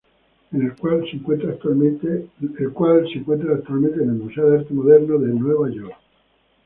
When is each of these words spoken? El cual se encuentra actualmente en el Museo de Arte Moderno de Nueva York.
El 0.51 0.73
cual 0.77 1.01
se 1.03 1.17
encuentra 1.17 1.49
actualmente 1.51 2.07
en 2.39 2.49
el 2.49 4.13
Museo 4.15 4.49
de 4.49 4.57
Arte 4.57 4.73
Moderno 4.73 5.19
de 5.19 5.27
Nueva 5.27 5.69
York. 5.69 5.93